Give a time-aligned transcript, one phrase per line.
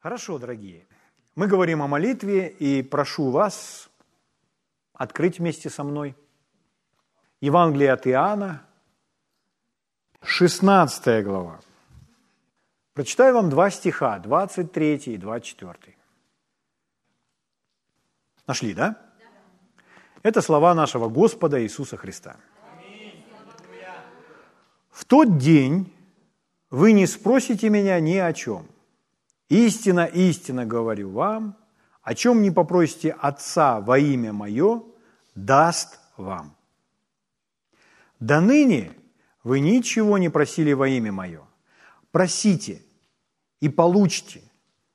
[0.00, 0.86] Хорошо, дорогие.
[1.34, 3.90] Мы говорим о молитве, и прошу вас
[4.94, 6.16] открыть вместе со мной
[7.42, 8.66] Евангелие от Иоанна,
[10.22, 11.60] 16 глава.
[12.94, 15.96] Прочитаю вам два стиха, 23 и 24.
[18.46, 18.96] Нашли, да?
[20.22, 22.36] Это слова нашего Господа Иисуса Христа.
[24.90, 25.94] В тот день
[26.70, 28.66] вы не спросите меня ни о чем.
[29.50, 31.56] Истина, истина говорю вам,
[32.02, 34.84] о чем не попросите Отца во имя Мое,
[35.34, 36.56] даст вам.
[38.20, 38.92] До ныне
[39.42, 41.44] вы ничего не просили во имя Мое.
[42.12, 42.80] Просите
[43.58, 44.42] и получите,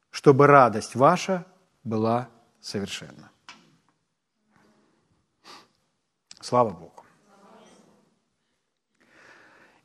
[0.09, 1.45] чтобы радость ваша
[1.83, 2.29] была
[2.61, 3.31] совершенна.
[6.39, 7.03] Слава Богу.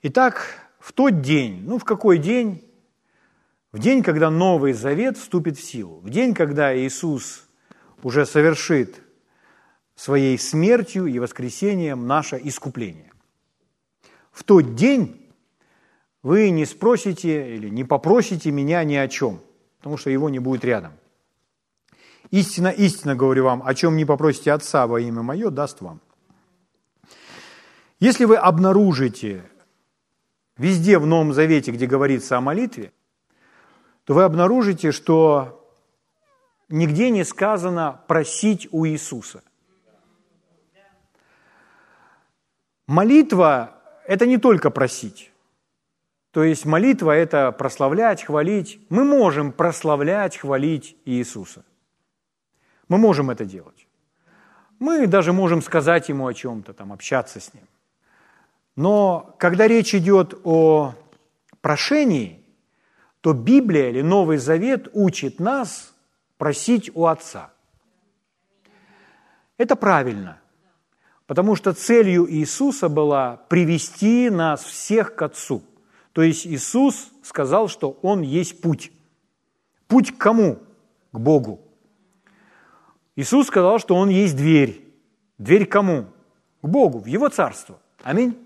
[0.03, 0.47] Итак,
[0.79, 2.70] в тот день, ну в какой день?
[3.73, 7.47] В день, когда Новый Завет вступит в силу, в день, когда Иисус
[8.03, 9.01] уже совершит
[9.95, 13.13] своей смертью и воскресением наше искупление.
[14.33, 15.31] В тот день
[16.23, 19.41] вы не спросите или не попросите меня ни о чем,
[19.79, 20.93] потому что его не будет рядом.
[22.31, 26.01] Истинно, истинно говорю вам, о чем не попросите Отца во имя Мое, даст вам.
[28.01, 29.45] Если вы обнаружите
[30.57, 32.93] везде в Новом Завете, где говорится о молитве,
[34.11, 35.65] то вы обнаружите, что
[36.69, 39.41] нигде не сказано просить у Иисуса.
[42.89, 45.31] Молитва– это не только просить.
[46.33, 48.85] То есть молитва– это прославлять, хвалить.
[48.89, 51.65] Мы можем прославлять, хвалить Иисуса.
[52.89, 53.87] Мы можем это делать.
[54.81, 57.69] Мы даже можем сказать Ему о чем-то, там, общаться с Ним.
[58.75, 60.97] Но когда речь идет о
[61.61, 62.40] прошении,
[63.21, 65.95] то Библия или Новый Завет учит нас
[66.39, 67.53] просить у Отца.
[69.59, 70.41] Это правильно,
[71.27, 75.63] потому что целью Иисуса была привести нас всех к Отцу.
[76.13, 78.91] То есть Иисус сказал, что Он есть путь.
[79.87, 80.59] Путь к кому?
[81.13, 81.61] К Богу.
[83.17, 84.83] Иисус сказал, что Он есть дверь.
[85.37, 86.07] Дверь к кому?
[86.63, 87.79] К Богу, в Его Царство.
[88.03, 88.37] Аминь.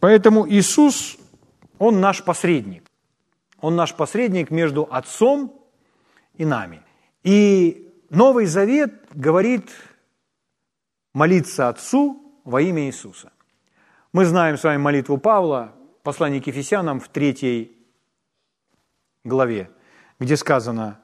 [0.00, 1.18] Поэтому Иисус,
[1.78, 2.81] Он наш посредник.
[3.62, 5.54] Он наш посредник между Отцом
[6.34, 6.82] и нами.
[7.22, 9.70] И Новый Завет говорит
[11.14, 13.32] молиться Отцу во имя Иисуса.
[14.12, 17.76] Мы знаем с вами молитву Павла, послание к Ефесянам в третьей
[19.22, 19.70] главе,
[20.18, 20.98] где сказано,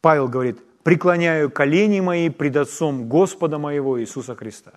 [0.00, 4.74] Павел говорит, «Преклоняю колени мои пред Отцом Господа моего Иисуса Христа».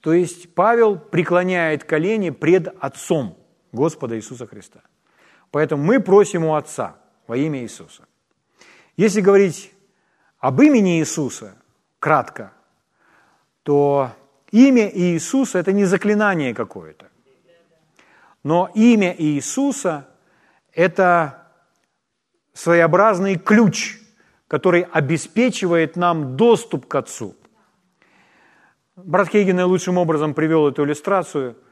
[0.00, 3.38] То есть Павел преклоняет колени пред Отцом
[3.70, 4.80] Господа Иисуса Христа–
[5.50, 6.96] Поэтому мы просим у Отца
[7.26, 8.06] во имя Иисуса.
[8.96, 9.72] Если говорить
[10.38, 11.56] об имени Иисуса,
[11.98, 12.52] кратко,
[13.62, 14.10] то
[14.50, 17.08] имя Иисуса– это не заклинание какое-то.
[18.42, 20.08] Но имя Иисуса–
[20.72, 21.48] это
[22.52, 23.98] своеобразный ключ,
[24.48, 27.34] который обеспечивает нам доступ к Отцу.
[28.94, 31.56] Брат Хейген наилучшим образом привел эту иллюстрацию–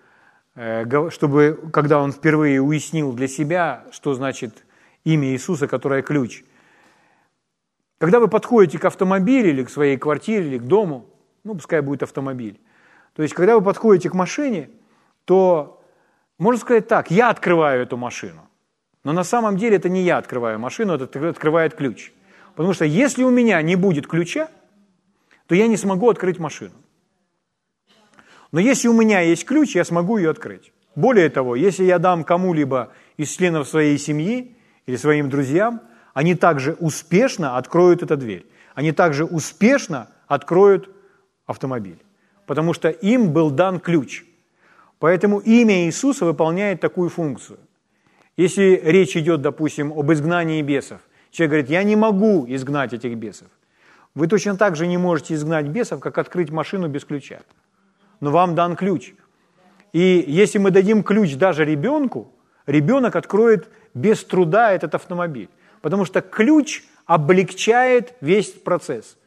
[0.55, 4.65] чтобы, когда он впервые уяснил для себя, что значит
[5.05, 6.45] имя Иисуса, которое ключ.
[7.99, 11.07] Когда вы подходите к автомобилю или к своей квартире, или к дому,
[11.43, 12.61] ну, пускай будет автомобиль,
[13.15, 14.71] то есть, когда вы подходите к машине,
[15.25, 15.83] то,
[16.39, 18.49] можно сказать так, я открываю эту машину.
[19.05, 22.13] Но на самом деле это не я открываю машину, это открывает ключ.
[22.55, 24.49] Потому что если у меня не будет ключа,
[25.47, 26.75] то я не смогу открыть машину.
[28.55, 30.73] Но если у меня есть ключ, я смогу ее открыть.
[30.95, 34.57] Более того, если я дам кому-либо из членов своей семьи
[34.87, 35.81] или своим друзьям,
[36.13, 38.47] они также успешно откроют эту дверь.
[38.77, 40.89] Они также успешно откроют
[41.47, 41.99] автомобиль.
[42.47, 44.23] Потому что им был дан ключ.
[45.01, 47.59] Поэтому имя Иисуса выполняет такую функцию.
[48.37, 51.01] Если речь идет, допустим, об изгнании бесов,
[51.33, 53.49] человек говорит, я не могу изгнать этих бесов.
[54.15, 57.41] Вы точно так же не можете изгнать бесов, как открыть машину без ключа
[58.25, 59.13] но вам дан ключ.
[59.93, 62.33] И если мы дадим ключ даже ребенку,
[62.67, 65.51] ребенок откроет без труда этот автомобиль.
[65.83, 69.19] Потому что ключ облегчает весь процесс.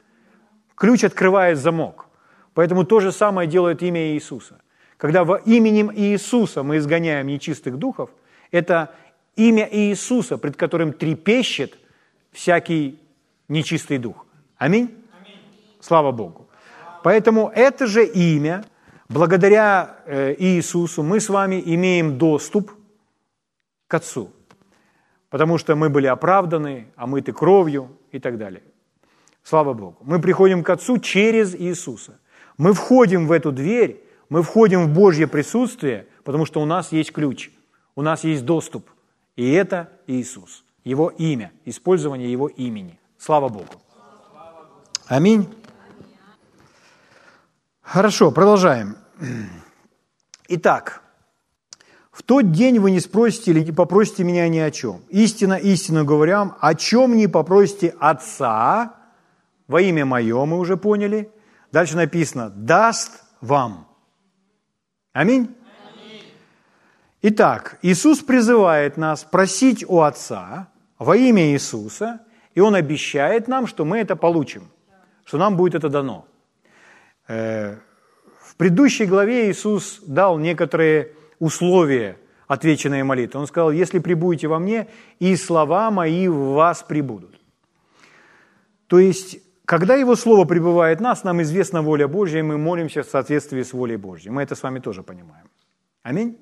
[0.74, 2.08] Ключ открывает замок.
[2.56, 4.60] Поэтому то же самое делает имя Иисуса.
[4.98, 8.10] Когда во именем Иисуса мы изгоняем нечистых духов,
[8.50, 8.96] это
[9.36, 11.78] имя Иисуса, пред которым трепещет
[12.32, 13.00] всякий
[13.48, 14.26] нечистый дух.
[14.58, 14.90] Аминь?
[15.22, 15.38] Аминь.
[15.82, 16.50] Слава Богу.
[17.04, 18.66] Поэтому это же имя–
[19.10, 22.72] Благодаря э, Иисусу мы с вами имеем доступ
[23.88, 24.32] к Отцу.
[25.30, 28.64] потому что мы были оправданы, омыты кровью и так далее.
[29.44, 29.98] Слава Богу.
[30.02, 32.20] Мы приходим к Отцу через Иисуса.
[32.58, 37.14] Мы входим в эту дверь, мы входим в Божье присутствие, потому что у нас есть
[37.14, 37.52] ключ,
[37.96, 38.90] у нас есть доступ.
[39.38, 43.00] И это Иисус, Его имя, использование Его имени.
[43.18, 43.82] Слава Богу.
[45.08, 45.48] Аминь.
[47.88, 48.98] Хорошо, продолжаем.
[50.50, 51.02] Итак,
[52.12, 55.04] в тот день вы не спросите или не попросите меня ни о чем.
[55.08, 58.94] Истинно, истинно говорю вам, о чем не попросите Отца,
[59.70, 61.32] во имя Мое, мы уже поняли.
[61.72, 63.88] Дальше написано, даст вам.
[65.14, 65.56] Аминь.
[67.22, 70.68] Итак, Иисус призывает нас просить у Отца
[71.00, 72.20] во имя Иисуса,
[72.54, 74.70] и Он обещает нам, что мы это получим,
[75.24, 76.27] что нам будет это дано.
[77.28, 77.78] Э,
[78.42, 83.42] в предыдущей главе Иисус дал некоторые условия отвеченной молитвы.
[83.42, 84.88] Он сказал, если прибудете во мне,
[85.20, 87.40] и слова мои в вас прибудут.
[88.88, 93.04] То есть, когда Его Слово пребывает в нас, нам известна воля Божья, и мы молимся
[93.04, 94.32] в соответствии с волей Божьей.
[94.32, 95.50] Мы это с вами тоже понимаем.
[96.04, 96.38] Аминь?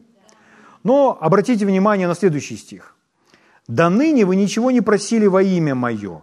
[0.84, 2.96] Но обратите внимание на следующий стих.
[3.68, 6.22] «Да ныне вы ничего не просили во имя Мое.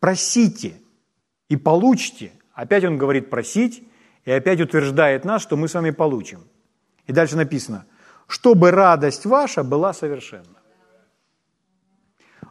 [0.00, 0.72] Просите
[1.50, 2.32] и получите».
[2.62, 3.82] Опять он говорит «просить»,
[4.24, 6.40] и опять утверждает нас, что мы с вами получим.
[7.06, 7.86] И дальше написано–
[8.32, 10.58] чтобы радость ваша была совершенна.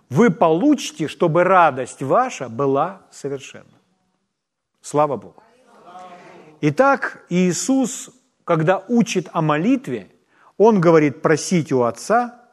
[0.10, 3.80] Вы получите, чтобы радость ваша была совершенна.
[4.82, 5.42] Слава Богу.
[6.62, 8.12] Итак, Иисус,
[8.44, 10.12] когда учит о молитве,
[10.58, 12.46] Он говорит просить у Отца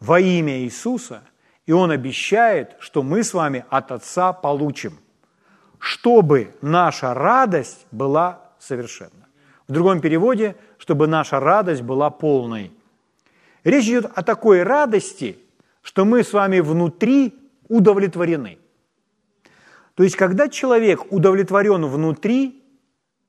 [0.00, 1.22] во имя Иисуса,
[1.66, 4.98] и Он обещает, что мы с вами от Отца получим,
[5.84, 9.28] чтобы наша радость была совершенна.
[9.68, 12.70] В другом переводе чтобы наша радость была полной.
[13.64, 15.38] Речь идет о такой радости,
[15.82, 17.34] что мы с вами внутри
[17.68, 18.58] удовлетворены.
[19.94, 22.62] То есть, когда человек удовлетворен внутри,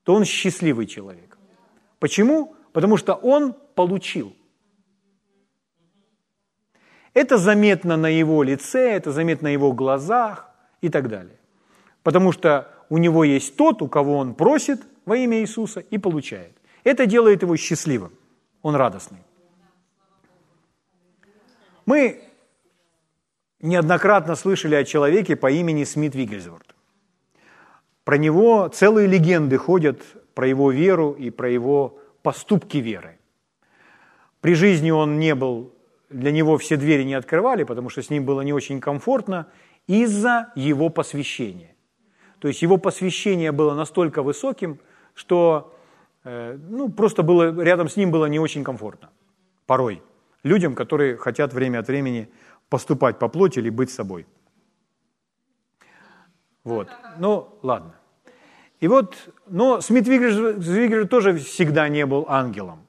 [0.04, 1.36] то он счастливый человек.
[1.98, 2.54] Почему?
[2.72, 4.34] Потому что он получил.
[7.12, 10.50] Это заметно на его лице, это заметно на его глазах
[10.80, 11.38] и так далее.
[12.06, 16.52] Потому что у него есть тот, у кого он просит во имя Иисуса и получает.
[16.84, 18.12] Это делает его счастливым.
[18.62, 19.24] Он радостный.
[21.84, 22.22] Мы
[23.60, 26.76] неоднократно слышали о человеке по имени Смит Вигельсворт.
[28.04, 30.00] Про него целые легенды ходят,
[30.34, 33.18] про его веру и про его поступки веры.
[34.40, 35.74] При жизни он не был,
[36.08, 39.48] для него все двери не открывали, потому что с ним было не очень комфортно
[39.88, 41.75] из-за его посвящения.
[42.38, 44.78] То есть его посвящение было настолько высоким,
[45.14, 45.72] что
[46.26, 49.10] Э, ну, просто было, рядом с ним было не очень комфортно.
[49.64, 50.02] Порой.
[50.42, 52.28] Людям, которые хотят время от времени
[52.68, 54.26] поступать по плоти или быть собой.
[56.64, 56.88] Вот.
[57.18, 57.94] Ну, ладно.
[58.80, 59.14] И вот,
[59.46, 62.86] но Смит Виггер тоже всегда не был ангелом.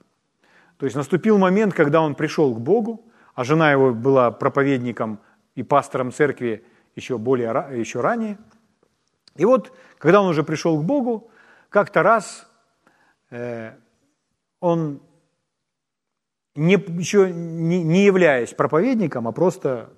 [0.77, 3.05] То есть наступил момент, когда он пришел к Богу,
[3.35, 5.19] а жена его была проповедником
[5.53, 6.65] и пастором церкви
[6.95, 7.49] еще, более,
[7.79, 8.39] еще ранее.
[9.37, 11.29] И вот, когда он уже пришел к Богу,
[11.69, 12.47] как-то раз
[13.29, 13.73] Э,
[14.59, 15.01] он,
[16.55, 19.93] не, еще не, не являясь проповедником, а просто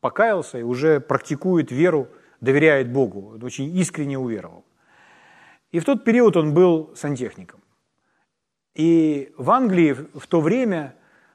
[0.00, 2.08] покаялся и уже практикует веру,
[2.40, 4.64] доверяет Богу, очень искренне уверовал.
[5.70, 7.60] И в тот период он был сантехником.
[8.74, 10.94] И в Англии в то время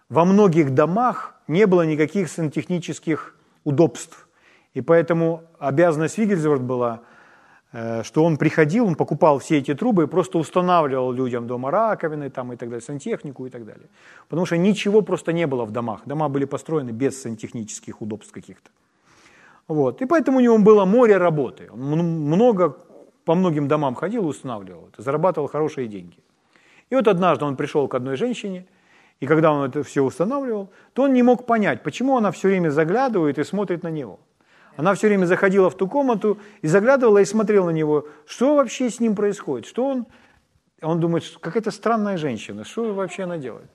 [0.09, 4.29] во многих домах не было никаких сантехнических удобств.
[4.73, 7.01] И поэтому обязанность Вигельсворт была–
[8.03, 12.53] что он приходил, он покупал все эти трубы и просто устанавливал людям дома раковины там,
[12.53, 13.87] и так далее, сантехнику и так далее.
[14.29, 16.01] Потому что ничего просто не было в домах.
[16.05, 18.69] Дома были построены без сантехнических удобств каких-то.
[19.67, 20.01] Вот.
[20.01, 21.69] И поэтому у него было море работы.
[21.71, 22.77] Он много,
[23.25, 26.17] по многим домам ходил устанавливал это, зарабатывал хорошие деньги.
[26.91, 28.67] И вот однажды он пришел к одной женщине,
[29.19, 32.69] и когда он это все устанавливал, то он не мог понять, почему она все время
[32.69, 34.19] заглядывает и смотрит на него–
[34.75, 38.89] она все время заходила в ту комнату и заглядывала и смотрела на него, что вообще
[38.89, 40.07] с ним происходит, что он...
[40.81, 43.69] Он думает, какая-то странная женщина, что вообще она делает.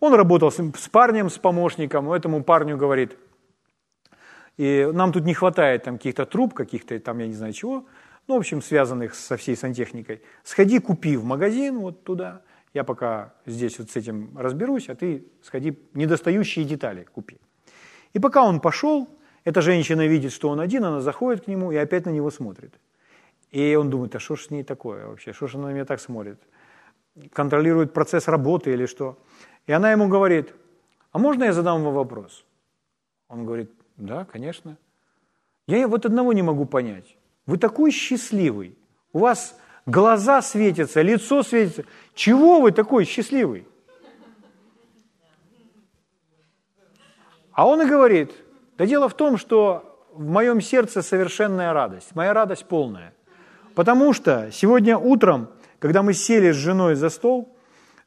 [0.00, 3.16] Он работал с парнем, с помощником, этому парню говорит,
[4.56, 7.86] и нам тут не хватает там каких-то труб, каких-то там, я не знаю чего,
[8.26, 10.22] ну, в общем, связанных со всей сантехникой.
[10.42, 12.42] Сходи, купи в магазин вот туда,
[12.74, 17.38] я пока здесь вот с этим разберусь, а ты сходи, недостающие детали купи.
[18.12, 19.08] И пока он пошел,
[19.44, 22.74] эта женщина видит, что он один, она заходит к нему и опять на него смотрит.
[23.50, 25.84] И он думает, а что ж с ней такое вообще, что ж она на меня
[25.84, 26.38] так смотрит?
[27.32, 29.18] Контролирует процесс работы или что?
[29.66, 30.54] И она ему говорит,
[31.12, 32.44] а можно я задам вам вопрос?
[33.28, 34.76] Он говорит, Да, конечно.
[35.66, 37.16] Я вот одного не могу понять.
[37.46, 38.76] Вы такой счастливый.
[39.12, 41.84] У вас глаза светятся, лицо светится.
[42.14, 43.66] Чего вы такой счастливый?
[47.52, 48.32] А он и говорит,
[48.80, 53.12] да дело в том, что в моем сердце совершенная радость, моя радость полная.
[53.74, 57.54] Потому что сегодня утром, когда мы сели с женой за стол,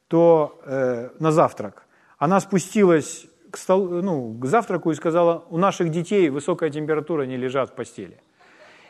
[0.08, 1.86] то э, на завтрак,
[2.18, 7.36] она спустилась к, стол, ну, к завтраку и сказала, у наших детей высокая температура, они
[7.36, 8.20] лежат в постели.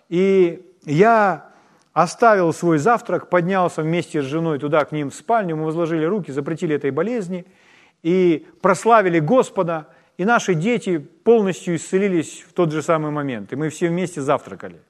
[0.08, 1.50] И я
[1.92, 6.32] оставил свой завтрак, поднялся вместе с женой туда, к ним в спальню, мы возложили руки,
[6.32, 7.44] запретили этой болезни
[8.02, 13.68] и прославили Господа, и наши дети полностью исцелились в тот же самый момент, и мы
[13.68, 14.80] все вместе завтракали.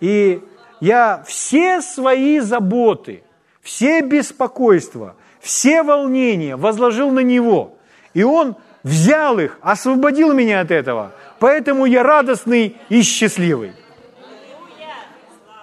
[0.00, 0.42] И
[0.80, 3.22] я все свои заботы,
[3.60, 7.76] все беспокойства, все волнения возложил на Него,
[8.14, 13.72] и Он взял их, освободил меня от этого, поэтому я радостный и счастливый.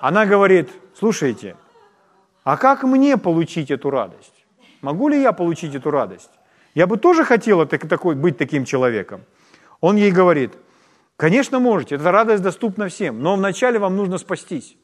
[0.01, 1.57] Она говорит, слушайте,
[2.43, 4.33] а как мне получить эту радость?
[4.81, 6.29] Могу ли я получить эту радость?
[6.75, 9.21] Я бы тоже хотела так, такой, быть таким человеком.
[9.81, 10.53] Он ей говорит,
[11.17, 14.77] конечно можете, эта радость доступна всем, но вначале вам нужно спастись.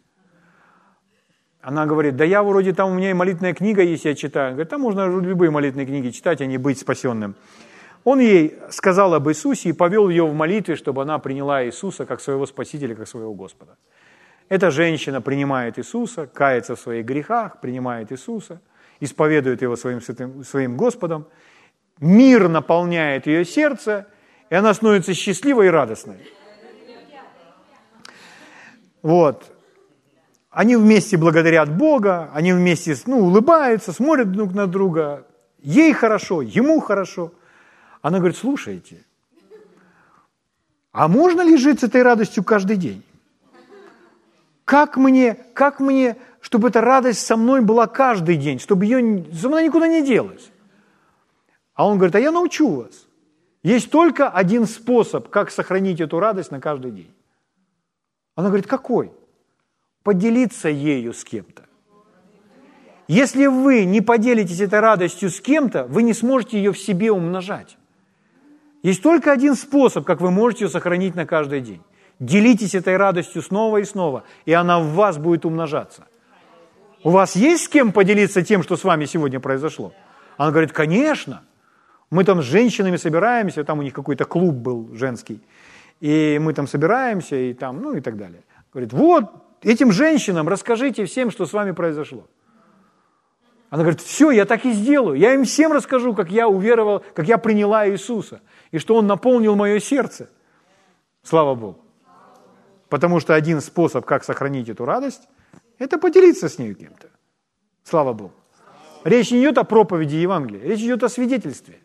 [1.61, 4.51] Она говорит, да я вроде там, у меня и молитвенная книга есть, я читаю.
[4.51, 7.35] Говорит, там можно любые молитвенные книги читать, а не быть спасенным.
[8.03, 12.21] Он ей сказал об Иисусе и повел ее в молитве, чтобы она приняла Иисуса как
[12.21, 13.77] своего Спасителя, как своего Господа.
[14.47, 18.61] Эта женщина принимает Иисуса, кается в своих грехах, принимает Иисуса,
[18.99, 20.01] исповедует Его своим,
[20.43, 21.25] своим Господом.
[21.99, 24.07] Мир наполняет ее сердце,
[24.49, 26.17] и она становится счастливой и радостной.
[29.01, 29.51] Вот.
[30.49, 35.25] Они вместе благодарят Бога, они вместе ну, улыбаются, смотрят друг на друга.
[35.61, 37.31] Ей хорошо, ему хорошо–
[38.05, 39.03] она говорит, слушайте,
[40.91, 43.03] а можно ли жить с этой радостью каждый день?
[44.63, 49.55] Как мне, как мне, чтобы эта радость со мной была каждый день, чтобы ее, чтобы
[49.55, 50.51] она никуда не делась?
[51.75, 53.05] А он говорит, а я научу вас.
[53.61, 57.13] Есть только один способ, как сохранить эту радость на каждый день.
[58.35, 59.11] Она говорит, какой?
[60.03, 61.63] Поделиться ею с кем-то.
[63.07, 67.77] Если вы не поделитесь этой радостью с кем-то, вы не сможете ее в себе умножать.
[68.81, 71.81] Есть только один способ, как вы можете ее сохранить на каждый день.
[72.19, 76.05] Делитесь этой радостью снова и снова, и она в вас будет умножаться.
[77.03, 79.91] У вас есть с кем поделиться тем, что с вами сегодня произошло?
[80.37, 81.43] Она говорит, конечно.
[82.09, 85.41] Мы там с женщинами собираемся, там у них какой-то клуб был женский,
[85.99, 88.43] и мы там собираемся, и там, ну и так далее.
[88.71, 89.31] Говорит, вот,
[89.61, 92.27] этим женщинам расскажите всем, что с вами произошло.
[93.69, 95.17] Она говорит, все, я так и сделаю.
[95.17, 99.55] Я им всем расскажу, как я уверовал, как я приняла Иисуса и что Он наполнил
[99.55, 100.29] мое сердце.
[101.23, 101.83] Слава Богу.
[102.89, 105.27] Потому что один способ, как сохранить эту радость,
[105.79, 107.09] это поделиться с ней кем-то.
[107.83, 108.33] Слава Богу.
[109.03, 111.79] Речь не идет о проповеди Евангелия, речь идет о свидетельстве.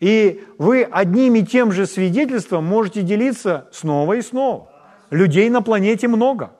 [0.00, 4.70] И вы одним и тем же свидетельством можете делиться снова и снова.
[5.10, 6.52] Людей на планете много.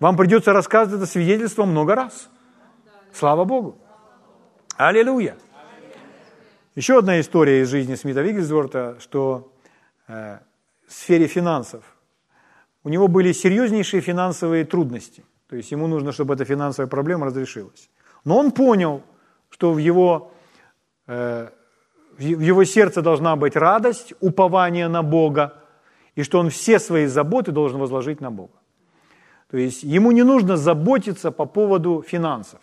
[0.00, 2.28] Вам придется рассказывать это свидетельство много раз.
[3.12, 3.78] Слава Богу.
[4.76, 5.36] Аллилуйя.
[6.74, 9.52] Еще одна история из жизни Смита Вигельсворта, что
[10.06, 10.38] э,
[10.86, 11.82] в сфере финансов.
[12.84, 15.24] У него были серьезнейшие финансовые трудности.
[15.48, 17.90] То есть ему нужно, чтобы эта финансовая проблема разрешилась.
[18.24, 19.02] Но он понял,
[19.50, 20.32] что в его,
[21.06, 21.48] э,
[22.18, 25.62] в его сердце должна быть радость, упование на Бога,
[26.16, 28.54] и что он все свои заботы должен возложить на Бога.
[29.50, 32.60] То есть ему не нужно заботиться по поводу финансов,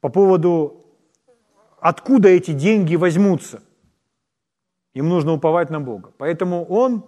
[0.00, 0.86] по поводу
[1.80, 3.62] откуда эти деньги возьмутся.
[4.94, 6.12] Им нужно уповать на Бога.
[6.18, 7.04] Поэтому он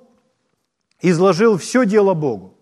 [1.00, 2.54] изложил все дело Богу.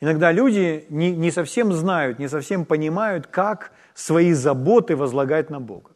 [0.00, 5.90] Иногда люди не, не совсем знают, не совсем понимают, как свои заботы возлагать на Бога.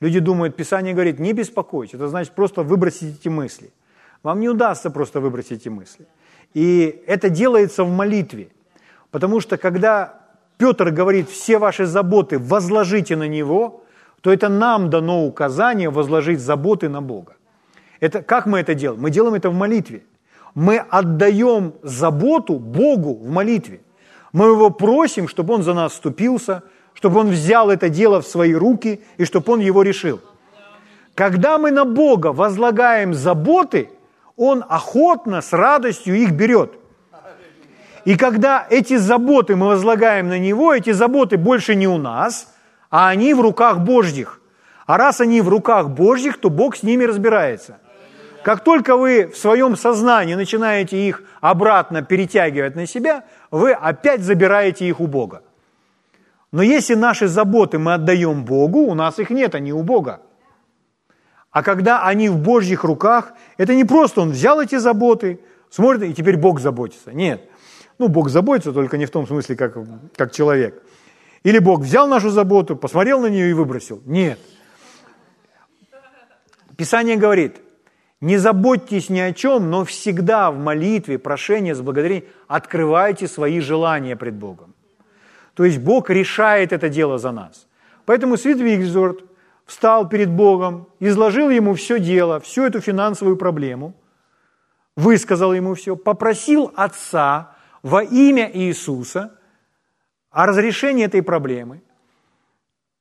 [0.00, 3.70] Люди думают, Писание говорит, не беспокойтесь, это значит просто выбросить эти мысли.
[4.22, 6.06] Вам не удастся просто выбросить эти мысли.
[6.54, 8.48] И это делается в молитве.
[9.10, 10.20] Потому что когда
[10.58, 13.84] Петр говорит, все ваши заботы возложите на Него,
[14.20, 17.36] то это нам дано указание возложить заботы на Бога.
[18.00, 19.00] Это, как мы это делаем?
[19.00, 20.02] Мы делаем это в молитве.
[20.54, 23.80] Мы отдаем заботу Богу в молитве.
[24.32, 26.62] Мы его просим, чтобы он за нас вступился,
[26.94, 30.20] чтобы он взял это дело в свои руки и чтобы он его решил.
[31.14, 33.90] Когда мы на Бога возлагаем заботы,
[34.36, 36.72] он охотно, с радостью их берет.
[38.04, 42.48] И когда эти заботы мы возлагаем на Него, эти заботы больше не у нас–
[42.90, 44.40] а они в руках Божьих.
[44.86, 47.78] А раз они в руках Божьих, то Бог с ними разбирается.
[48.42, 54.86] Как только вы в своем сознании начинаете их обратно перетягивать на себя, вы опять забираете
[54.86, 55.42] их у Бога.
[56.52, 60.22] Но если наши заботы мы отдаем Богу, у нас их нет, они у Бога.
[61.50, 66.14] А когда они в Божьих руках, это не просто Он взял эти заботы, смотрит, и
[66.14, 67.12] теперь Бог заботится.
[67.12, 67.48] Нет.
[67.98, 69.76] Ну, Бог заботится, только не в том смысле, как,
[70.16, 70.82] как человек.
[71.42, 74.00] Или Бог взял нашу заботу, посмотрел на нее и выбросил.
[74.06, 74.38] Нет.
[76.76, 77.60] Писание говорит,
[78.20, 84.16] не заботьтесь ни о чем, но всегда в молитве, прошении, с благодарением открывайте свои желания
[84.16, 84.74] пред Богом.
[85.60, 87.66] То есть Бог решает это дело за нас.
[88.06, 89.24] Поэтому Свит Вигзорд
[89.66, 93.92] встал перед Богом, изложил ему все дело, всю эту финансовую проблему,
[94.96, 99.38] высказал ему все, попросил Отца во имя Иисуса
[100.30, 101.82] о разрешении этой проблемы.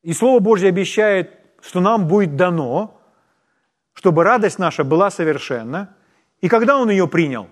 [0.04, 3.00] И Слово Божье обещает, что нам будет дано,
[3.94, 5.96] чтобы радость наша была совершенна.
[6.42, 7.48] И когда он ее принял?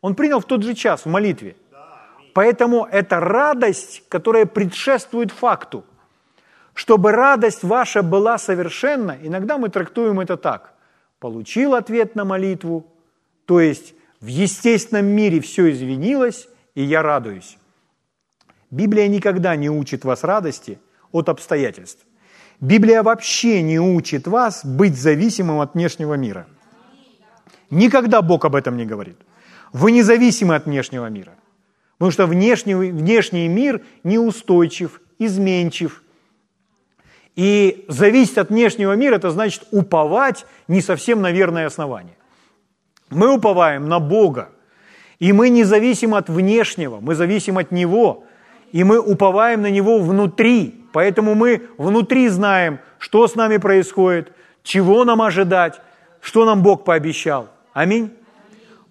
[0.00, 1.56] Он принял в тот же час в молитве.
[2.34, 5.84] Поэтому это радость, которая предшествует факту–
[6.74, 10.74] чтобы радость ваша была совершенна, иногда мы трактуем это так.
[11.20, 12.84] Получил ответ на молитву,
[13.46, 17.58] то есть в естественном мире все извинилось, и я радуюсь.
[18.70, 20.80] Библия никогда не учит вас радости
[21.12, 22.04] от обстоятельств.
[22.60, 26.46] Библия вообще не учит вас быть зависимым от внешнего мира.
[27.70, 29.18] Никогда Бог об этом не говорит.
[29.72, 31.34] Вы независимы от внешнего мира.
[31.98, 36.02] Потому что внешний, внешний мир неустойчив, изменчив,
[37.36, 42.16] и зависеть от внешнего мира– это значит уповать не совсем на верное основание.
[43.10, 44.50] Мы уповаем на Бога,
[45.18, 48.24] и мы не зависим от внешнего, мы зависим от Него,
[48.72, 50.80] и мы уповаем на Него внутри.
[50.92, 54.32] Поэтому мы внутри знаем, что с нами происходит,
[54.62, 55.80] чего нам ожидать,
[56.20, 57.48] что нам Бог пообещал.
[57.72, 58.12] Аминь.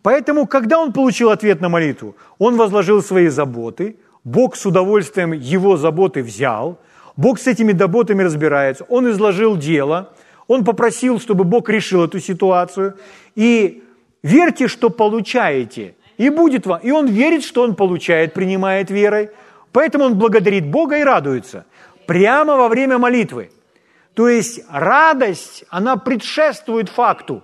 [0.04, 5.78] Поэтому, когда он получил ответ на молитву, он возложил свои заботы, Бог с удовольствием его
[5.78, 6.78] заботы взял–
[7.16, 8.86] Бог с этими заботами разбирается.
[8.90, 10.14] Он изложил дело,
[10.48, 12.96] он попросил, чтобы Бог решил эту ситуацию.
[13.36, 13.84] И
[14.24, 16.80] верьте, что получаете, и будет вам.
[16.82, 19.30] И он верит, что он получает, принимает верой.
[19.72, 21.66] Поэтому он благодарит Бога и радуется.
[22.08, 23.50] Прямо во время молитвы.
[24.14, 27.42] То есть радость, она предшествует факту.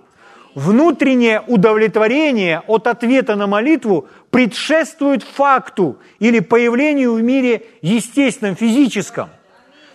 [0.54, 9.30] Внутреннее удовлетворение от ответа на молитву предшествует факту или появлению в мире естественном, физическом.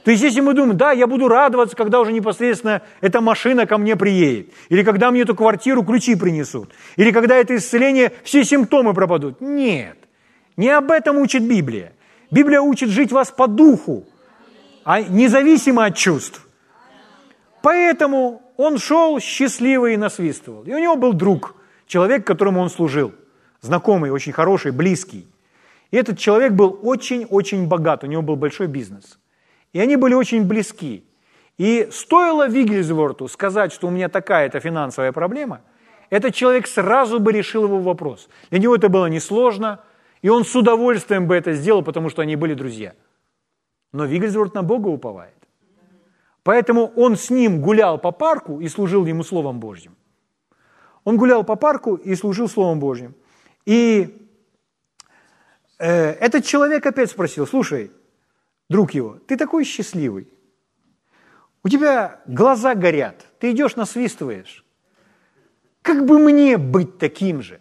[0.05, 3.77] То есть если мы думаем, да, я буду радоваться, когда уже непосредственно эта машина ко
[3.77, 8.93] мне приедет, или когда мне эту квартиру ключи принесут, или когда это исцеление, все симптомы
[8.93, 9.41] пропадут.
[9.41, 9.97] Нет,
[10.57, 11.91] не об этом учит Библия.
[12.29, 14.05] Библия учит жить вас по духу,
[14.83, 16.47] а независимо от чувств.
[17.63, 20.63] Поэтому он шел счастливый и насвистывал.
[20.63, 21.55] И у него был друг,
[21.87, 23.13] человек, которому он служил,
[23.61, 25.27] знакомый, очень хороший, близкий.
[25.91, 29.19] И этот человек был очень-очень богат, у него был большой бизнес–
[29.75, 31.03] и они были очень близки.
[31.57, 35.63] И стоило Вигельсворту сказать, что у меня такая-то финансовая проблема,
[36.09, 38.29] этот человек сразу бы решил его вопрос.
[38.51, 39.81] Для него это было несложно,
[40.21, 42.93] и он с удовольствием бы это сделал, потому что они были друзья.
[43.91, 45.34] Но Вигельсворт на Бога уповает.
[46.45, 49.95] Поэтому он с ним гулял по парку и служил ему Словом Божьим.
[51.03, 53.15] Он гулял по парку и служил Словом Божьим.
[53.65, 54.29] И
[55.79, 57.91] э, этот человек опять спросил, слушай,
[58.69, 60.27] друг его, ты такой счастливый.
[61.63, 64.63] У тебя глаза горят, ты идешь насвистываешь.
[65.81, 67.59] Как бы мне быть таким же?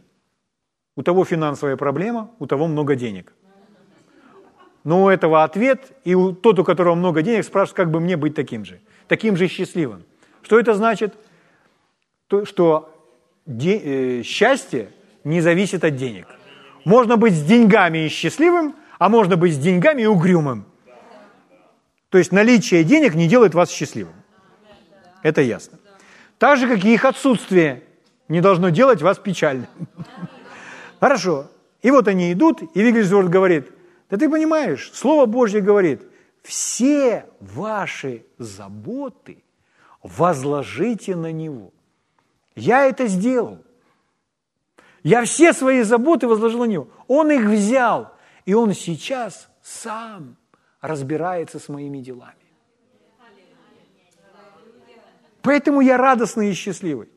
[0.94, 3.33] У того финансовая проблема, у того много денег.
[4.85, 8.16] Но у этого ответ, и у, тот, у которого много денег, спрашивает, как бы мне
[8.16, 10.05] быть таким же, таким же счастливым.
[10.42, 11.14] Что это значит?
[12.29, 12.94] То, что
[13.47, 14.90] де, э, счастье
[15.25, 16.27] не зависит от денег.
[16.85, 20.66] Можно быть с деньгами и счастливым, а можно быть с деньгами и угрюмым.
[22.11, 24.14] То есть наличие денег не делает вас счастливым.
[25.23, 25.79] Это ясно.
[26.38, 27.83] Так же, как и их отсутствие
[28.29, 29.66] не должно делать вас печальным.
[31.01, 31.51] Хорошо.
[31.81, 33.70] И вот они идут, и Вигельсворт говорит,
[34.14, 36.07] да ты понимаешь, Слово Божье говорит,
[36.44, 39.42] все ваши заботы
[40.05, 41.72] возложите на Него.
[42.55, 43.59] Я это сделал.
[45.03, 46.88] Я все свои заботы возложил на Него.
[47.09, 50.37] Он их взял, и Он сейчас сам
[50.81, 52.37] разбирается с моими делами.
[55.42, 57.09] Поэтому я радостный и счастливый.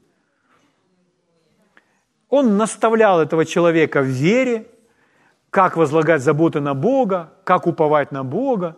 [2.28, 4.68] Он наставлял этого человека в вере,
[5.58, 8.78] как возлагать заботы на Бога, как уповать на Бога.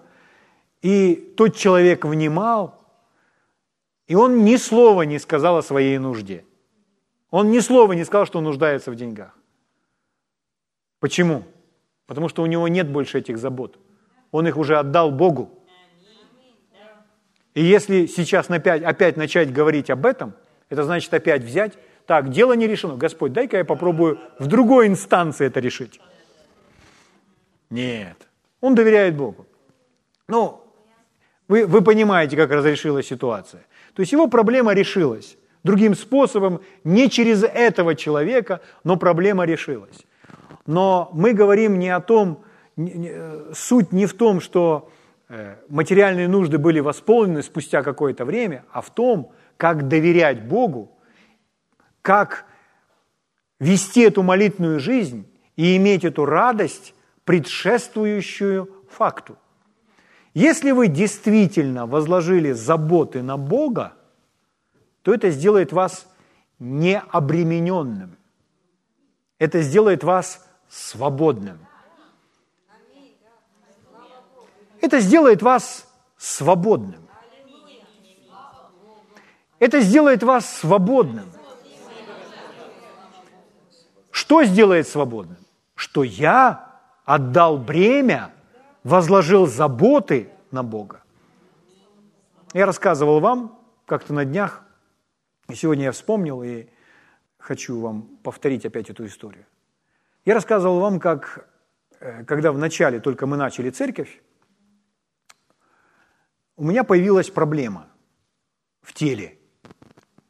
[0.81, 2.73] И тот человек внимал,
[4.07, 6.45] и он ни слова не сказал о своей нужде.
[7.31, 9.35] Он ни слова не сказал, что он нуждается в деньгах.
[11.01, 11.43] Почему?
[12.07, 13.77] Потому что у него нет больше этих забот.
[14.31, 15.49] Он их уже отдал Богу.
[17.55, 20.33] И если сейчас опять, опять начать говорить об этом,
[20.69, 22.95] это значит опять взять, так, дело не решено.
[22.95, 25.99] Господь, дай-ка я попробую в другой инстанции это решить.
[27.69, 28.27] Нет.
[28.62, 29.45] Он доверяет Богу.
[30.27, 30.62] Ну,
[31.47, 33.65] вы, вы понимаете, как разрешилась ситуация.
[33.93, 35.38] То есть его проблема решилась.
[35.63, 40.05] Другим способом, не через этого человека, но проблема решилась.
[40.65, 42.43] Но мы говорим не о том,
[43.53, 44.89] суть не в том, что
[45.27, 50.91] э, материальные нужды были восполнены спустя какое-то время, а в том, как доверять Богу,
[52.01, 52.45] как
[53.60, 55.27] вести эту молитвенную жизнь
[55.58, 56.93] и иметь эту радость,
[57.29, 59.37] предшествующую факту.
[60.33, 63.93] Если вы действительно возложили заботы на Бога,
[65.03, 66.07] то это сделает вас
[66.57, 68.17] необремененным.
[69.37, 71.59] Это сделает вас свободным.
[74.81, 75.87] Это сделает вас
[76.17, 77.07] свободным.
[79.59, 81.31] Это сделает вас свободным.
[84.09, 85.37] Что сделает свободным?
[85.75, 86.68] Что я
[87.09, 88.31] отдал бремя,
[88.83, 91.01] возложил заботы на Бога.
[92.53, 94.63] Я рассказывал вам как-то на днях,
[95.47, 96.67] и сегодня я вспомнил и
[97.39, 99.47] хочу вам повторить опять эту историю.
[100.23, 101.49] Я рассказывал вам, как,
[101.99, 104.21] э, когда вначале только мы начали церковь,
[106.57, 107.87] у меня появилась проблема
[108.81, 109.39] в теле,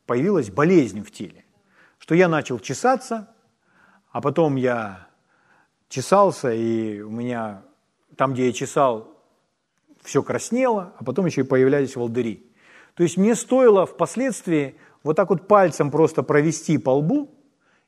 [0.05, 1.43] появилась болезнь в теле,
[1.97, 3.35] что я начал чесаться,
[4.11, 5.08] а потом я
[5.89, 7.63] чесался, и у меня
[8.15, 9.19] там, где я чесал,
[10.01, 12.45] все краснело, а потом еще и появлялись волдыри.
[12.93, 17.33] То есть мне стоило впоследствии вот так вот пальцем просто провести по лбу,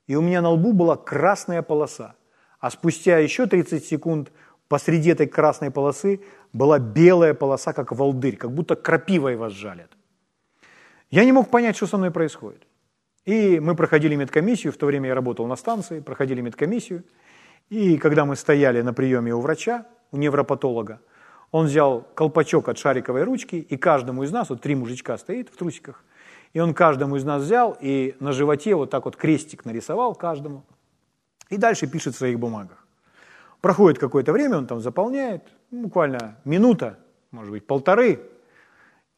[0.08, 2.16] и у меня на лбу была красная полоса.
[2.60, 4.32] А спустя еще 30 секунд
[4.68, 6.22] посреди этой красной полосы
[6.54, 9.92] была белая полоса, как волдырь, как будто крапивой вас жалят.
[11.10, 12.66] Я не мог понять, что со мной происходит.
[13.26, 17.04] И мы проходили медкомиссию, в то время я работал на станции, проходили медкомиссию.
[17.69, 21.00] И когда мы стояли на приеме у врача, у невропатолога,
[21.52, 25.58] он взял колпачок от шариковой ручки, и каждому из нас, вот три мужичка стоит в
[25.58, 26.04] трусиках,
[26.54, 30.63] и он каждому из нас взял и на животе вот так вот крестик нарисовал каждому.
[31.50, 32.86] И дальше пишет в своих бумагах.
[33.60, 36.97] Проходит какое-то время, он там заполняет, буквально минута,
[37.32, 38.21] может быть, полторы.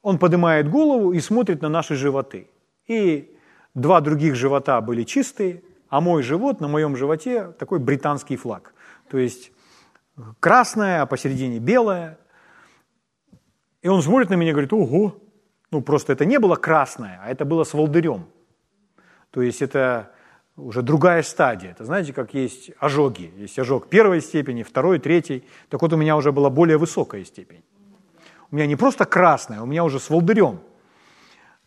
[0.01, 2.49] Он поднимает голову и смотрит на наши животы.
[2.87, 3.35] И
[3.73, 8.73] два других живота были чистые, а мой живот, на моем животе такой британский флаг.
[9.11, 9.51] То есть
[10.39, 12.17] красное, а посередине белое.
[13.83, 15.21] И он смотрит на меня и говорит, ого,
[15.69, 18.25] ну, просто это не было красное, а это было с волдырем.
[19.29, 20.11] То есть это
[20.55, 21.69] уже другая стадия.
[21.69, 23.31] Это знаете, как есть ожоги.
[23.37, 25.43] Есть ожог первой степени, второй, третьей.
[25.69, 27.63] Так вот у меня уже была более высокая степень.
[28.49, 30.59] У меня не просто красное, у меня уже с волдырем.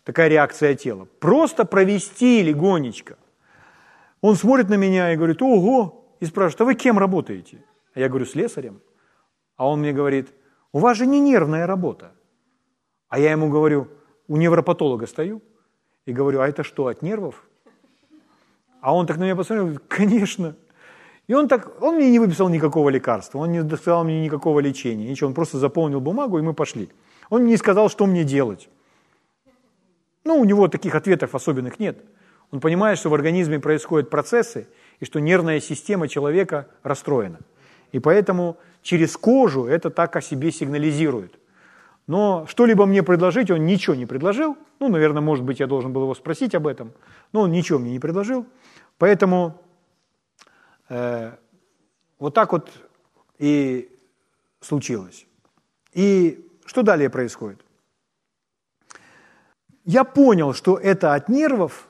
[0.03, 1.07] Такая реакция тела.
[1.21, 3.19] Просто провести легонечко.
[4.27, 7.65] Он смотрит на меня и говорит, ого, и спрашивает, а вы кем работаете?
[7.95, 8.81] А я говорю, слесарем.
[9.57, 10.33] А он мне говорит,
[10.73, 12.11] у вас же не нервная работа.
[13.09, 13.87] А я ему говорю,
[14.27, 15.43] у невропатолога стою
[16.07, 17.49] и говорю, а это что, от нервов?
[18.81, 20.57] А он так на меня посмотрел, конечно.
[21.29, 25.09] И он так, он мне не выписал никакого лекарства, он не сказал мне никакого лечения,
[25.09, 26.89] ничего, он просто заполнил бумагу, и мы пошли.
[27.31, 28.69] Он не сказал, что мне делать.
[30.25, 32.05] Ну, у него таких ответов особенных нет.
[32.51, 34.69] Он понимает, что в организме происходят процессы,
[35.01, 37.41] и что нервная система человека расстроена.
[37.93, 41.35] И поэтому через кожу это так о себе сигнализирует–
[42.07, 44.57] но что-либо мне предложить он ничего не предложил.
[44.79, 46.93] Ну, наверное, может быть, я должен был его спросить об этом,
[47.33, 48.47] но он ничего мне не предложил.
[48.99, 49.61] Поэтому
[50.89, 51.33] э,
[52.19, 52.71] вот так вот
[53.39, 53.91] и
[54.61, 55.27] случилось.
[55.93, 57.61] И что далее происходит?
[59.85, 61.89] Я понял, что это от нервов,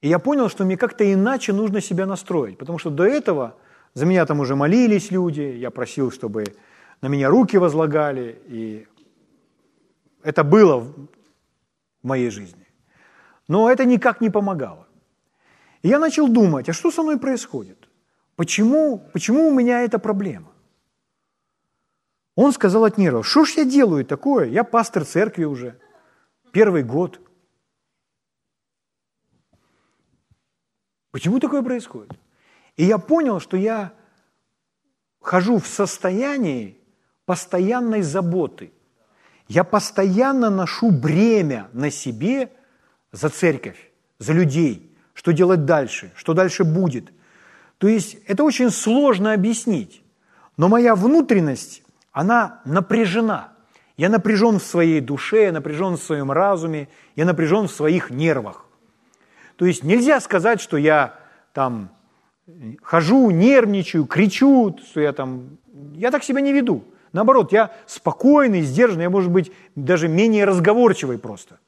[0.00, 3.56] и я понял, что мне как-то иначе нужно себя настроить, потому что до этого
[3.94, 6.44] за меня там уже молились люди, я просил, чтобы
[7.00, 8.86] на меня руки возлагали, и
[10.22, 11.08] это было в
[12.02, 12.66] моей жизни.
[13.48, 14.86] Но это никак не помогало.
[15.82, 17.88] И я начал думать, а что со мной происходит?
[18.34, 20.52] Почему, почему у меня эта проблема?
[22.34, 24.46] Он сказал от нервов, что ж я делаю такое?
[24.46, 25.78] Я пастор церкви уже,
[26.52, 27.20] первый год.
[31.16, 32.12] Почему такое происходит?
[32.76, 33.94] И я понял, что я
[35.22, 36.76] хожу в состоянии,
[37.24, 38.70] постоянной заботы.
[39.48, 42.52] Я постоянно ношу бремя на себе
[43.12, 43.78] за церковь,
[44.18, 47.10] за людей, что делать дальше, что дальше будет.
[47.78, 50.02] То есть это очень сложно объяснить,
[50.58, 53.54] но моя внутренность, она напряжена.
[53.96, 58.65] Я напряжен в своей душе, я напряжен в своем разуме, я напряжен в своих нервах.
[59.56, 61.14] То есть нельзя сказать, что я
[61.52, 61.90] там
[62.82, 65.58] хожу, нервничаю, кричу, что я там...
[65.94, 66.84] Я так себя не веду.
[67.12, 71.58] Наоборот, я спокойный, сдержанный, я, может быть, даже менее разговорчивый просто.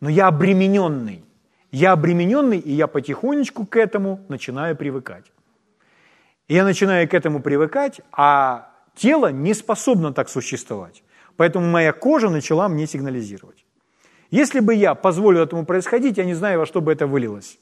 [0.00, 1.24] Но я обремененный.
[1.70, 5.32] Я обремененный, и я потихонечку к этому начинаю привыкать.
[6.48, 11.02] И я начинаю к этому привыкать, а тело не способно так существовать.
[11.36, 13.61] Поэтому моя кожа начала мне сигнализировать.
[14.32, 17.58] Если бы я позволил этому происходить, я не знаю, во что бы это вылилось.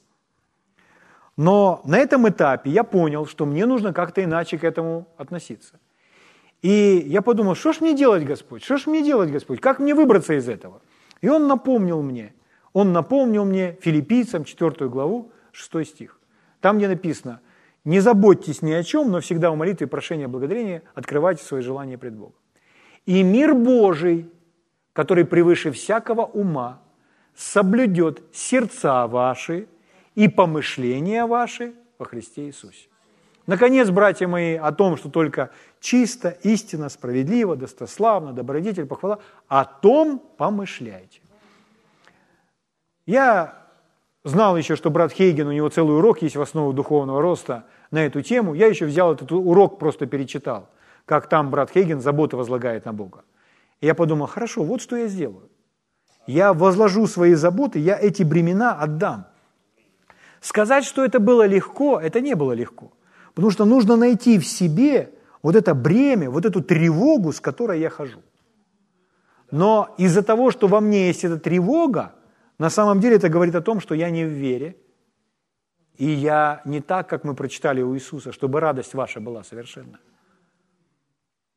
[1.36, 5.80] Но на этом этапе я понял, что мне нужно как-то иначе к этому относиться.
[6.62, 8.62] И я подумал, что ж мне делать, Господь?
[8.62, 9.60] Что ж мне делать, Господь?
[9.60, 10.80] Как мне выбраться из этого?
[11.20, 12.34] И Он напомнил мне,
[12.72, 16.20] Он напомнил мне филиппийцам 4 главу, 6 стих.
[16.60, 17.40] Там, где написано,
[17.84, 22.14] не заботьтесь ни о чем, но всегда в молитве, прошения, благодарения открывайте свои желания пред
[22.14, 22.34] Богом.
[23.06, 24.30] И мир Божий,
[24.92, 26.80] который превыше всякого ума,
[27.34, 29.68] соблюдет сердца ваши
[30.14, 32.88] и помышления ваши во Христе Иисусе.
[33.46, 35.50] Наконец, братья мои, о том, что только
[35.80, 41.20] чисто, истинно, справедливо, достославно, добродетель, похвала, о том помышляйте.
[43.06, 43.66] Я
[44.22, 48.04] знал еще, что брат Хейген, у него целый урок есть в основу духовного роста на
[48.04, 48.54] эту тему.
[48.54, 50.68] Я еще взял этот урок, просто перечитал,
[51.04, 53.24] как там брат Хейген заботы возлагает на Бога.
[53.80, 55.48] Я подумал, хорошо, вот что я сделаю.
[56.26, 59.26] Я возложу свои заботы, я эти бремена отдам.
[60.40, 62.92] Сказать, что это было легко, это не было легко.
[63.34, 65.12] Потому что нужно найти в себе
[65.42, 68.22] вот это бремя, вот эту тревогу, с которой я хожу.
[69.50, 72.14] Но из-за того, что во мне есть эта тревога,
[72.58, 74.76] на самом деле это говорит о том, что я не в вере,
[75.96, 79.98] и я не так, как мы прочитали у Иисуса, чтобы радость ваша была совершенна.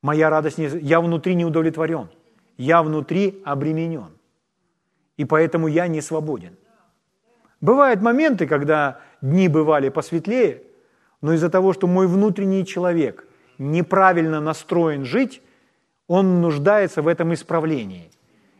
[0.03, 0.67] Моя радость, не...
[0.81, 2.09] я внутри не удовлетворен,
[2.57, 4.11] я внутри обременен,
[5.15, 6.57] и поэтому я не свободен.
[7.61, 10.63] Бывают моменты, когда дни бывали посветлее,
[11.21, 13.25] но из-за того, что мой внутренний человек
[13.57, 15.41] неправильно настроен жить,
[16.07, 18.11] он нуждается в этом исправлении.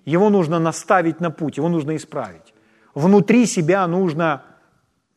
[0.06, 2.54] Его нужно наставить на путь, его нужно исправить.
[2.96, 4.44] Внутри себя нужно,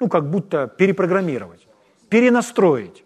[0.00, 1.68] ну, как будто перепрограммировать,
[2.08, 3.04] перенастроить.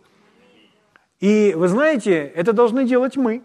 [1.20, 3.42] И вы знаете, это должны делать мы.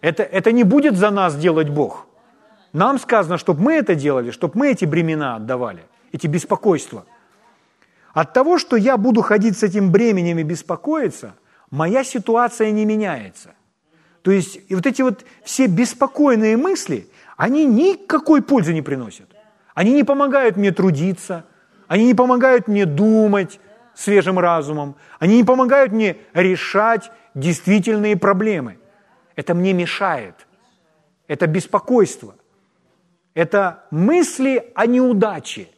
[0.00, 2.06] Это, это не будет за нас делать Бог.
[2.72, 7.04] Нам сказано, чтобы мы это делали, чтобы мы эти бремена отдавали, эти беспокойства–
[8.14, 11.34] от того, что я буду ходить с этим бременем и беспокоиться,
[11.70, 13.50] моя ситуация не меняется.
[14.22, 19.28] То есть и вот эти вот все беспокойные мысли, они никакой пользы не приносят.
[19.74, 21.44] Они не помогают мне трудиться,
[21.88, 23.58] они не помогают мне думать
[23.94, 28.78] свежим разумом, они не помогают мне решать действительные проблемы.
[29.36, 30.46] Это мне мешает.
[31.26, 32.34] Это беспокойство.
[33.34, 35.68] Это мысли о неудаче.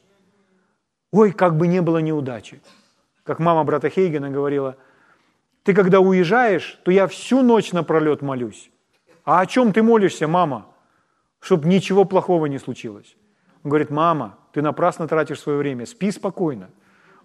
[1.11, 2.61] Ой, как бы не было неудачи.
[3.23, 4.77] Как мама брата Хейгена говорила,
[5.63, 8.71] ты когда уезжаешь, то я всю ночь напролет молюсь.
[9.25, 10.67] А о чем ты молишься, мама?
[11.41, 13.17] Чтобы ничего плохого не случилось.
[13.65, 16.71] Он говорит, мама, ты напрасно тратишь свое время, спи спокойно.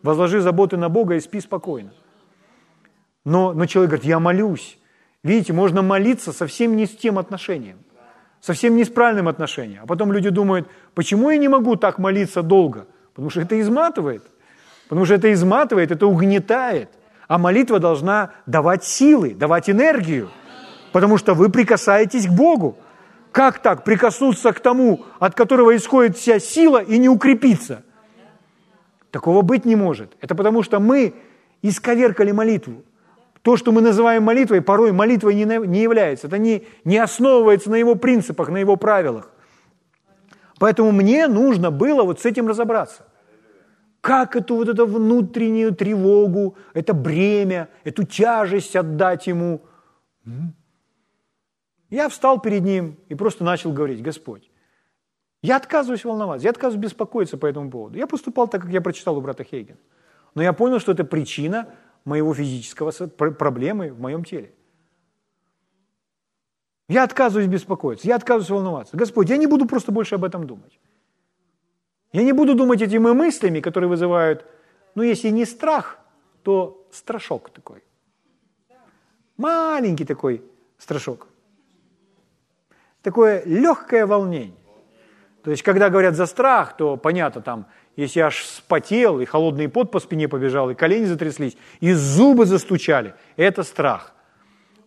[0.04, 1.94] Возложи заботы на Бога и спи спокойно.
[3.24, 4.78] Но, но человек говорит, я молюсь.
[5.24, 7.78] Видите, можно молиться совсем не с тем отношением,
[8.40, 9.82] совсем не с правильным отношением.
[9.84, 12.88] А потом люди думают, почему я не могу так молиться долго?
[13.14, 14.24] Потому что это изматывает.
[14.90, 16.90] Потому что это изматывает, это угнетает.
[17.28, 20.30] А молитва должна давать силы, давать энергию.
[20.92, 22.78] Потому что вы прикасаетесь к Богу.
[23.32, 27.84] Как так прикоснуться к тому, от которого исходит вся сила и не укрепиться?
[29.12, 30.16] Такого быть не может.
[30.22, 31.14] Это потому что мы
[31.62, 32.84] исковеркали молитву.
[33.42, 36.28] То, что мы называем молитвой, порой молитвой не, не является.
[36.28, 39.32] Это не, не основывается на его принципах, на его правилах.
[40.60, 43.08] Поэтому мне нужно было вот с этим разобраться.
[44.00, 49.62] Как эту вот эту внутреннюю тревогу, это бремя, эту тяжесть отдать ему?
[51.90, 54.51] Я встал перед ним и просто начал говорить, Господь,
[55.42, 57.98] я отказываюсь волноваться, я отказываюсь беспокоиться по этому поводу.
[57.98, 59.80] Я поступал так, как я прочитал у брата Хейгена.
[60.36, 61.68] Но я понял, что это причина
[62.06, 64.54] моего физического проблемы в моем теле.
[66.88, 68.98] Я отказываюсь беспокоиться, я отказываюсь волноваться.
[68.98, 70.80] Господь, я не буду просто больше об этом думать.
[72.12, 74.46] Я не буду думать этими мыслями, которые вызывают,
[74.96, 76.00] ну, если не страх,
[76.44, 77.84] то страшок такой.
[79.38, 80.44] Маленький такой
[80.78, 81.28] страшок.
[83.02, 84.61] Такое легкое волнение.
[85.44, 89.92] То есть, когда говорят за страх, то понятно, там, если аж спотел, и холодный пот
[89.92, 94.14] по спине побежал, и колени затряслись, и зубы застучали, это страх.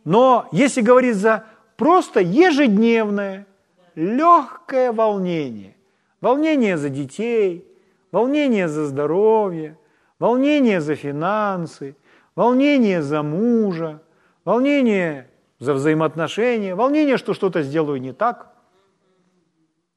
[0.05, 1.45] Но если говорить за
[1.77, 3.47] просто ежедневное,
[3.95, 5.77] легкое волнение,
[6.21, 7.67] волнение за детей,
[8.12, 9.77] волнение за здоровье,
[10.21, 11.97] волнение за финансы,
[12.37, 14.03] волнение за мужа,
[14.45, 18.54] волнение за взаимоотношения, волнение, что что-то сделаю не так.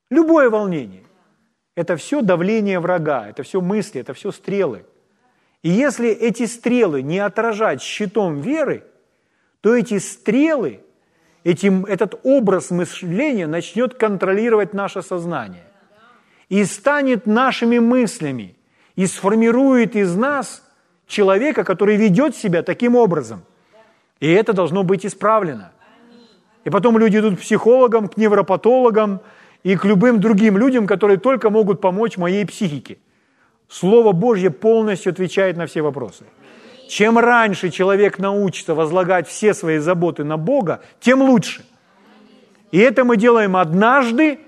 [0.10, 1.04] Любое волнение–
[1.76, 4.86] это все давление врага, это все мысли, это все стрелы.
[5.64, 8.84] И если эти стрелы не отражать щитом веры,
[9.62, 10.82] то эти стрелы,
[11.44, 15.64] этим, этот образ мышления начнет контролировать наше сознание
[16.50, 18.56] и станет нашими мыслями,
[18.96, 20.64] и сформирует из нас
[21.06, 23.44] человека, который ведет себя таким образом.
[24.20, 25.72] И это должно быть исправлено.
[26.64, 29.22] И потом люди идут к психологам, к невропатологам
[29.64, 32.98] и к любым другим людям, которые только могут помочь моей психике.
[33.70, 36.26] Слово Божье полностью отвечает на все вопросы.
[36.88, 41.66] Чем раньше человек научится возлагать все свои заботы на Бога, тем лучше.
[42.72, 44.40] И это мы делаем однажды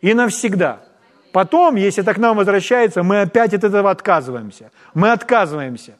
[0.00, 0.80] и навсегда.
[1.32, 4.70] Потом, если это к нам возвращается, мы опять от этого отказываемся.
[4.94, 5.96] Мы отказываемся.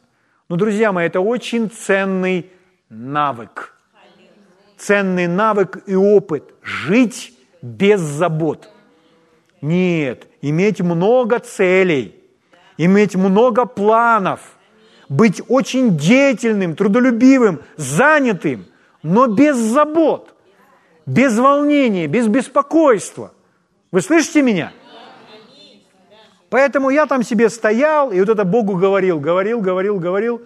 [0.49, 2.49] Но, друзья мои, это очень ценный
[2.89, 3.75] навык.
[4.77, 6.53] Ценный навык и опыт.
[6.61, 8.69] Жить без забот.
[9.61, 12.15] Нет, иметь много целей,
[12.77, 14.57] иметь много планов,
[15.09, 18.65] быть очень деятельным, трудолюбивым, занятым,
[19.01, 20.35] но без забот,
[21.05, 23.33] без волнения, без беспокойства.
[23.91, 24.71] Вы слышите меня?
[26.49, 30.41] Поэтому я там себе стоял, и вот это Богу говорил, говорил, говорил, говорил,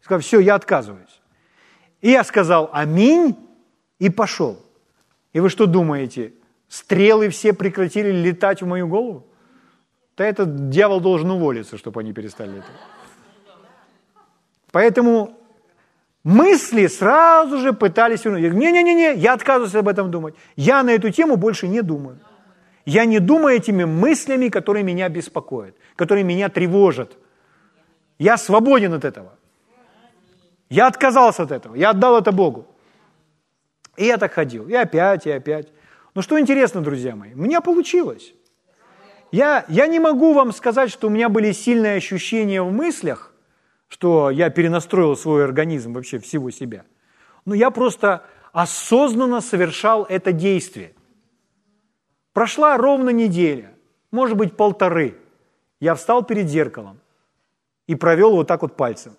[0.00, 1.20] сказал, все, я отказываюсь.
[2.00, 3.36] И я сказал «Аминь»
[3.98, 4.58] и пошел.
[5.32, 6.32] И вы что думаете,
[6.68, 9.26] стрелы все прекратили летать в мою голову?
[10.16, 12.80] Да этот дьявол должен уволиться, чтобы они перестали летать.
[14.70, 15.38] Поэтому
[16.24, 18.24] мысли сразу же пытались...
[18.24, 20.34] Не-не-не, я отказываюсь об этом думать.
[20.56, 22.18] Я на эту тему больше не думаю.
[22.86, 27.16] Я не думаю этими мыслями, которые меня беспокоят, которые меня тревожат.
[28.18, 29.32] Я свободен от этого.
[30.68, 32.66] Я отказался от этого, я отдал это Богу.
[33.96, 35.68] И я так ходил, и опять, и опять.
[36.14, 38.34] Но что интересно, друзья мои, у меня получилось.
[39.32, 43.34] Я, я не могу вам сказать, что у меня были сильные ощущения в мыслях,
[43.88, 46.84] что я перенастроил свой организм, вообще всего себя.
[47.44, 50.94] Но я просто осознанно совершал это действие.
[52.32, 53.72] Прошла ровно неделя,
[54.12, 55.18] может быть, полторы.
[55.80, 57.00] Я встал перед зеркалом
[57.88, 59.16] и провел вот так вот пальцем.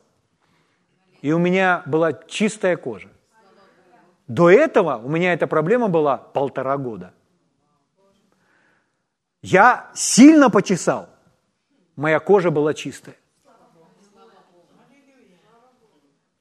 [1.22, 3.10] И у меня была чистая кожа.
[4.28, 7.14] До этого у меня эта проблема была полтора года.
[9.42, 11.10] Я сильно почесал,
[11.96, 13.16] моя кожа была чистая.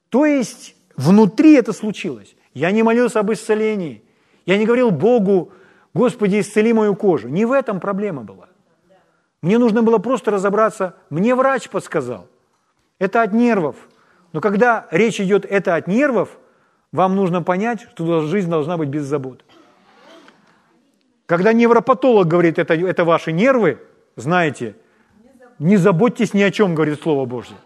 [0.08, 2.36] То есть внутри это случилось.
[2.54, 4.04] Я не молился об исцелении.
[4.46, 5.52] Я не говорил Богу,
[5.94, 7.28] Господи, исцели мою кожу.
[7.28, 8.48] Не в этом проблема была.
[9.42, 10.96] Мне нужно было просто разобраться.
[11.08, 12.26] Мне врач подсказал.
[12.98, 13.76] Это от нервов.
[14.32, 16.36] Но когда речь идет это от нервов,
[16.94, 19.44] вам нужно понять, что жизнь должна быть без забот.
[21.26, 23.80] Когда невропатолог говорит, это, это ваши нервы,
[24.14, 24.76] знаете,
[25.58, 27.56] не заботьтесь ни о чем, говорит Слово Божье.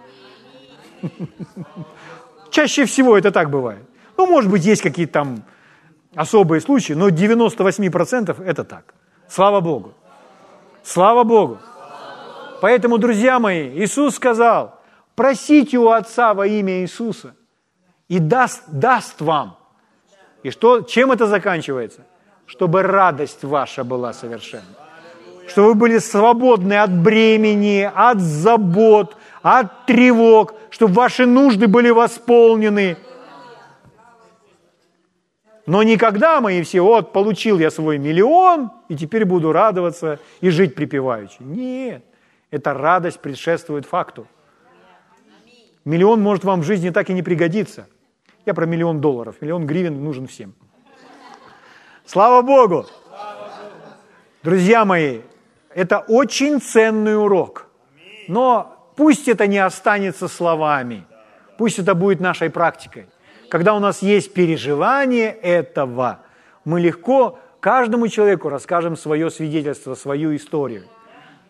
[2.51, 3.83] Чаще всего это так бывает.
[4.17, 5.43] Ну, может быть, есть какие-то там
[6.15, 8.95] особые случаи, но 98% это так.
[9.29, 9.93] Слава Богу.
[10.83, 11.59] Слава Богу.
[12.63, 14.81] Поэтому, друзья мои, Иисус сказал,
[15.15, 17.35] просите у Отца во имя Иисуса,
[18.09, 19.59] и даст, даст вам.
[20.43, 22.07] И что, чем это заканчивается?
[22.47, 24.65] Чтобы радость ваша была совершенна.
[25.47, 32.97] Чтобы вы были свободны от бремени, от забот, от тревог, чтобы ваши нужды были восполнены.
[35.67, 40.49] Но никогда мы и все, вот, получил я свой миллион, и теперь буду радоваться и
[40.49, 41.37] жить припеваючи.
[41.41, 42.03] Нет,
[42.51, 44.27] эта радость предшествует факту.
[45.85, 47.87] Миллион может вам в жизни так и не пригодиться.
[48.49, 49.37] Я про миллион долларов.
[49.41, 50.55] Миллион гривен нужен всем.
[52.07, 52.87] Слава Богу!
[54.43, 55.21] Друзья мои,
[55.75, 57.67] это очень ценный урок.
[58.27, 61.07] Но Пусть это не останется словами,
[61.57, 63.07] пусть это будет нашей практикой.
[63.49, 66.23] Когда у нас есть переживание этого,
[66.65, 70.83] мы легко каждому человеку расскажем свое свидетельство, свою историю,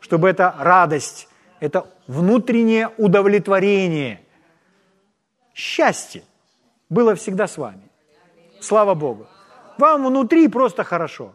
[0.00, 1.26] чтобы эта радость,
[1.58, 4.20] это внутреннее удовлетворение,
[5.54, 6.24] счастье
[6.90, 7.90] было всегда с вами.
[8.60, 9.26] Слава Богу.
[9.78, 11.34] Вам внутри просто хорошо.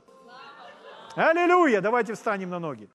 [1.15, 1.81] Аллилуйя!
[1.81, 2.89] Давайте встанем на ноги.